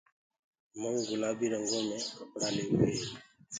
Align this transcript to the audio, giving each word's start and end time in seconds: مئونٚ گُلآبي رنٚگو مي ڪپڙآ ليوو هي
مئونٚ 0.79 1.05
گُلآبي 1.07 1.47
رنٚگو 1.51 1.79
مي 1.87 1.97
ڪپڙآ 2.17 2.49
ليوو 2.55 2.77
هي 2.83 2.95